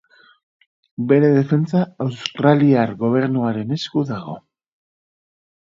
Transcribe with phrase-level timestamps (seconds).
[1.11, 4.39] Bere defentsa australiar gobernuaren esku dago.